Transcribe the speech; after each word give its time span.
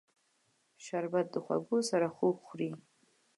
شربت 0.85 1.25
د 1.33 1.35
خوږو 1.45 1.79
سره 1.89 2.07
خوږ 2.15 2.35
خوري 2.47 2.71